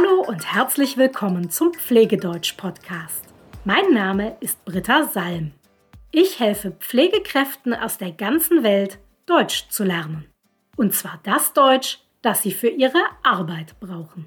Hallo 0.00 0.22
und 0.22 0.54
herzlich 0.54 0.96
willkommen 0.96 1.50
zum 1.50 1.74
Pflegedeutsch-Podcast. 1.74 3.24
Mein 3.64 3.92
Name 3.92 4.36
ist 4.40 4.64
Britta 4.64 5.04
Salm. 5.04 5.52
Ich 6.10 6.40
helfe 6.40 6.70
Pflegekräften 6.70 7.74
aus 7.74 7.98
der 7.98 8.12
ganzen 8.12 8.62
Welt, 8.62 8.98
Deutsch 9.26 9.68
zu 9.68 9.84
lernen. 9.84 10.26
Und 10.76 10.94
zwar 10.94 11.20
das 11.24 11.52
Deutsch, 11.52 11.98
das 12.22 12.42
sie 12.42 12.52
für 12.52 12.68
ihre 12.68 13.02
Arbeit 13.22 13.78
brauchen. 13.80 14.26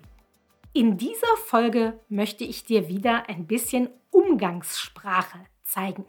In 0.74 0.98
dieser 0.98 1.38
Folge 1.46 2.00
möchte 2.08 2.44
ich 2.44 2.66
dir 2.66 2.88
wieder 2.88 3.28
ein 3.28 3.48
bisschen 3.48 3.90
Umgangssprache 4.12 5.40
zeigen. 5.64 6.06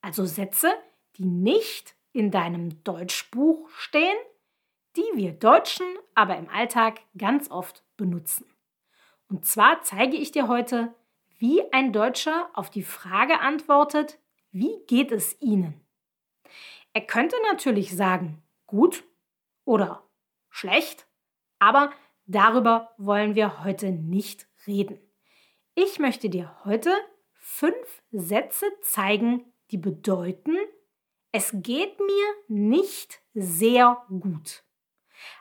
Also 0.00 0.24
Sätze, 0.24 0.72
die 1.16 1.26
nicht 1.26 1.94
in 2.12 2.32
deinem 2.32 2.82
Deutschbuch 2.82 3.68
stehen, 3.70 4.16
die 4.96 5.06
wir 5.14 5.32
Deutschen 5.32 5.86
aber 6.16 6.36
im 6.36 6.48
Alltag 6.48 7.00
ganz 7.16 7.50
oft 7.50 7.84
benutzen. 7.96 8.49
Und 9.30 9.46
zwar 9.46 9.82
zeige 9.82 10.16
ich 10.16 10.32
dir 10.32 10.48
heute, 10.48 10.92
wie 11.38 11.62
ein 11.72 11.92
Deutscher 11.92 12.50
auf 12.52 12.68
die 12.68 12.82
Frage 12.82 13.38
antwortet, 13.40 14.18
wie 14.50 14.84
geht 14.86 15.12
es 15.12 15.40
Ihnen? 15.40 15.80
Er 16.92 17.02
könnte 17.02 17.36
natürlich 17.52 17.96
sagen, 17.96 18.42
gut 18.66 19.04
oder 19.64 20.02
schlecht, 20.48 21.06
aber 21.60 21.92
darüber 22.26 22.92
wollen 22.98 23.36
wir 23.36 23.62
heute 23.62 23.92
nicht 23.92 24.48
reden. 24.66 24.98
Ich 25.76 26.00
möchte 26.00 26.28
dir 26.28 26.56
heute 26.64 26.92
fünf 27.32 28.02
Sätze 28.10 28.66
zeigen, 28.82 29.44
die 29.70 29.78
bedeuten, 29.78 30.56
es 31.30 31.52
geht 31.54 32.00
mir 32.00 32.26
nicht 32.48 33.22
sehr 33.34 34.04
gut. 34.08 34.64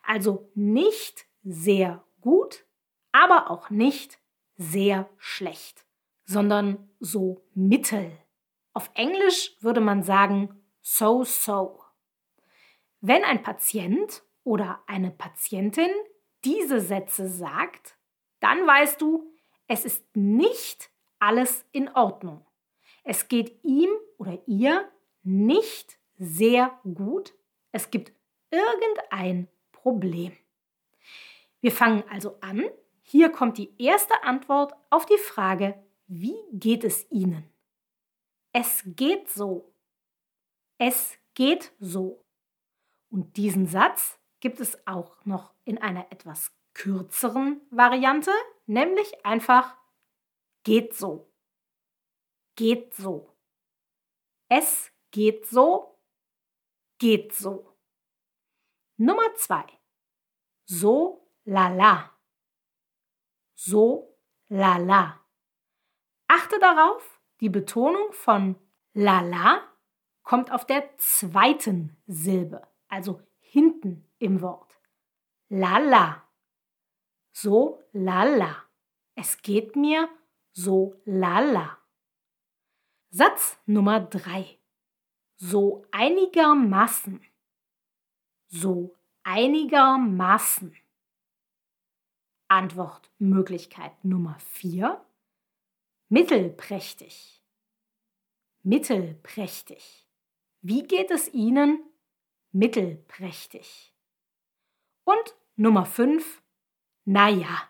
Also 0.04 0.52
nicht 0.54 1.26
sehr 1.44 2.06
gut, 2.22 2.69
aber 3.12 3.50
auch 3.50 3.70
nicht 3.70 4.20
sehr 4.58 5.10
schlecht, 5.18 5.86
sondern 6.26 6.90
so 7.00 7.44
mittel. 7.54 8.12
Auf 8.74 8.92
Englisch 8.94 9.56
würde 9.62 9.82
man 9.82 10.04
sagen 10.04 10.62
so-so. 10.82 11.82
Wenn 13.02 13.24
ein 13.24 13.44
Patient 13.44 14.24
oder 14.44 14.84
eine 14.88 15.12
Patientin 15.12 15.92
diese 16.44 16.82
Sätze 16.82 17.28
sagt, 17.28 17.98
dann 18.40 18.66
weißt 18.66 19.02
du, 19.02 19.32
es 19.68 19.86
ist 19.86 20.04
nicht 20.16 20.90
alles 21.20 21.66
in 21.72 21.90
Ordnung. 21.90 22.46
Es 23.04 23.28
geht 23.28 23.64
ihm 23.64 23.90
oder 24.18 24.40
ihr 24.48 24.90
nicht 25.24 26.00
sehr 26.18 26.80
gut. 26.84 27.34
Es 27.72 27.92
gibt 27.92 28.14
irgendein 28.52 29.48
Problem. 29.72 30.36
Wir 31.62 31.72
fangen 31.72 32.04
also 32.10 32.38
an. 32.42 32.64
Hier 33.12 33.32
kommt 33.32 33.58
die 33.58 33.74
erste 33.82 34.22
Antwort 34.22 34.76
auf 34.92 35.08
die 35.08 35.18
Frage, 35.18 35.84
wie 36.06 36.38
geht 36.52 36.84
es 36.84 37.10
Ihnen? 37.10 37.52
Es 38.54 38.84
geht 38.86 39.32
so. 39.32 39.74
Es 40.78 41.18
geht 41.34 41.74
so. 41.80 42.24
Und 43.10 43.36
diesen 43.36 43.66
Satz 43.66 44.20
gibt 44.42 44.60
es 44.60 44.86
auch 44.86 45.26
noch 45.26 45.56
in 45.66 45.80
einer 45.80 46.12
etwas 46.12 46.56
kürzeren 46.76 47.62
Variante, 47.72 48.30
nämlich 48.68 49.26
einfach 49.26 49.76
geht 50.64 50.94
so. 50.94 51.34
Geht 52.56 52.94
so. 52.94 53.36
Es 54.50 54.92
geht 55.10 55.48
so. 55.48 56.00
Geht 57.00 57.34
so. 57.34 57.76
Nummer 58.98 59.34
zwei. 59.34 59.66
So 60.66 61.28
lala. 61.44 62.19
So 63.62 64.16
lala. 64.48 65.20
Achte 66.28 66.60
darauf, 66.60 67.20
die 67.42 67.50
Betonung 67.50 68.14
von 68.14 68.56
lala 68.94 69.68
kommt 70.24 70.50
auf 70.54 70.66
der 70.66 70.98
zweiten 70.98 72.02
Silbe, 72.08 72.66
also 72.88 73.22
hinten 73.42 74.10
im 74.18 74.42
Wort. 74.42 74.80
Lala. 75.50 76.26
So 77.34 77.84
lala. 77.92 78.64
Es 79.16 79.42
geht 79.42 79.76
mir 79.76 80.08
so 80.54 80.96
lala. 81.04 81.80
Satz 83.10 83.60
Nummer 83.66 84.00
drei. 84.00 84.58
So 85.36 85.86
einigermaßen. 85.92 87.22
So 88.48 88.96
einigermaßen. 89.24 90.78
Antwortmöglichkeit 92.50 94.04
Nummer 94.04 94.38
4. 94.40 95.06
Mittelprächtig. 96.10 97.44
Mittelprächtig. 98.64 100.08
Wie 100.62 100.82
geht 100.82 101.12
es 101.12 101.32
Ihnen? 101.32 101.84
Mittelprächtig. 102.52 103.94
Und 105.04 105.36
Nummer 105.58 105.86
5. 105.86 106.42
Naja. 107.06 107.70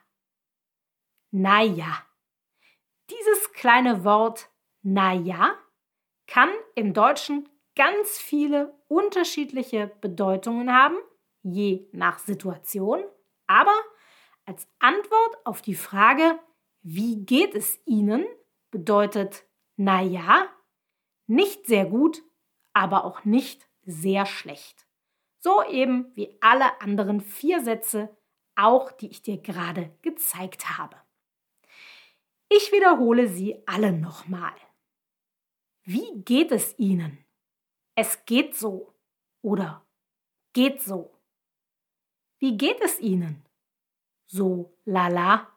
Naja. 1.32 2.06
Dieses 3.10 3.52
kleine 3.52 4.06
Wort 4.06 4.50
naja 4.82 5.58
kann 6.26 6.50
im 6.76 6.94
Deutschen 6.94 7.50
ganz 7.76 8.18
viele 8.18 8.74
unterschiedliche 8.88 9.88
Bedeutungen 10.00 10.72
haben, 10.72 10.96
je 11.44 11.90
nach 11.92 12.20
Situation, 12.20 13.04
aber 13.46 13.76
als 14.50 14.68
Antwort 14.80 15.46
auf 15.46 15.62
die 15.62 15.76
Frage, 15.76 16.40
wie 16.82 17.24
geht 17.24 17.54
es 17.54 17.80
Ihnen, 17.86 18.26
bedeutet 18.72 19.46
na 19.76 20.02
ja, 20.02 20.48
nicht 21.28 21.68
sehr 21.68 21.86
gut, 21.86 22.24
aber 22.74 23.06
auch 23.06 23.26
nicht 23.26 23.70
sehr 23.84 24.26
schlecht. 24.26 24.88
So 25.38 25.64
eben 25.64 26.12
wie 26.16 26.36
alle 26.42 26.82
anderen 26.82 27.22
vier 27.22 27.64
Sätze, 27.64 28.18
auch 28.56 28.92
die 28.92 29.12
ich 29.12 29.22
dir 29.22 29.38
gerade 29.38 29.96
gezeigt 30.02 30.80
habe. 30.80 30.98
Ich 32.50 32.72
wiederhole 32.72 33.28
sie 33.28 33.62
alle 33.68 33.94
nochmal. 33.94 34.56
Wie 35.84 36.24
geht 36.24 36.52
es 36.52 36.78
Ihnen? 36.80 37.24
Es 37.94 38.26
geht 38.26 38.56
so 38.56 38.96
oder 39.44 39.86
geht 40.54 40.82
so. 40.82 41.14
Wie 42.40 42.58
geht 42.58 42.82
es 42.82 43.00
Ihnen? 43.00 43.46
So 44.30 44.78
lala? 44.86 45.48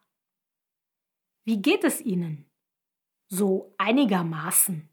Wie 1.44 1.60
geht 1.60 1.84
es 1.84 2.00
Ihnen? 2.00 2.50
So 3.28 3.74
einigermaßen. 3.78 4.88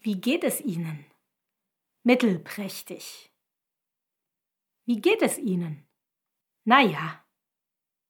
Wie 0.00 0.20
geht 0.20 0.44
es 0.44 0.60
Ihnen? 0.60 1.04
Mittelprächtig. 2.02 3.32
Wie 4.84 5.00
geht 5.00 5.22
es 5.22 5.38
Ihnen? 5.38 5.86
Na 6.64 6.80
ja. 6.80 7.22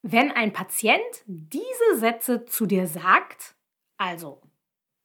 Wenn 0.02 0.30
ein 0.30 0.52
Patient 0.52 1.24
diese 1.26 1.98
Sätze 1.98 2.44
zu 2.44 2.66
dir 2.66 2.86
sagt, 2.86 3.56
also 3.96 4.42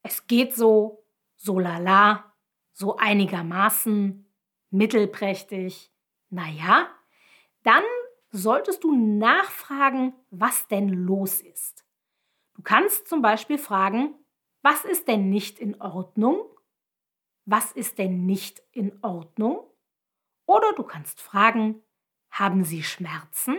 es 0.04 0.28
geht 0.28 0.54
so, 0.54 1.04
so 1.36 1.58
lala, 1.58 2.36
so 2.74 2.98
einigermaßen, 2.98 4.28
mittelprächtig, 4.70 5.92
na 6.30 6.48
ja, 6.50 6.94
dann 7.64 7.84
solltest 8.32 8.84
du 8.84 8.92
nachfragen, 8.94 10.14
was 10.30 10.68
denn 10.68 10.90
los 10.90 11.42
ist. 11.42 11.86
Du 12.54 12.62
kannst 12.62 13.08
zum 13.08 13.22
Beispiel 13.22 13.58
fragen, 13.58 14.16
was 14.62 14.86
ist 14.86 15.08
denn 15.08 15.30
nicht 15.30 15.60
in 15.60 15.80
Ordnung? 15.82 16.46
Was 17.46 17.72
ist 17.72 17.98
denn 17.98 18.26
nicht 18.26 18.62
in 18.72 19.04
Ordnung? 19.04 19.60
Oder 20.46 20.74
du 20.74 20.84
kannst 20.84 21.22
fragen, 21.22 21.82
haben 22.30 22.64
Sie 22.64 22.84
Schmerzen? 22.84 23.58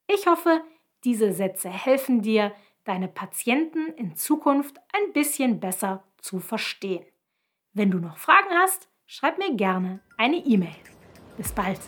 Ich 0.07 0.27
hoffe, 0.27 0.61
diese 1.03 1.33
Sätze 1.33 1.69
helfen 1.69 2.21
dir, 2.21 2.53
deine 2.85 3.07
Patienten 3.07 3.87
in 3.93 4.15
Zukunft 4.15 4.77
ein 4.93 5.13
bisschen 5.13 5.59
besser 5.59 6.03
zu 6.19 6.39
verstehen. 6.39 7.05
Wenn 7.73 7.91
du 7.91 7.99
noch 7.99 8.17
Fragen 8.17 8.51
hast, 8.51 8.89
schreib 9.05 9.37
mir 9.37 9.55
gerne 9.55 10.01
eine 10.17 10.37
E-Mail. 10.37 10.75
Bis 11.37 11.51
bald! 11.51 11.79